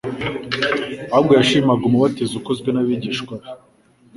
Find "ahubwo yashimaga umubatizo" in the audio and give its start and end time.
1.11-2.33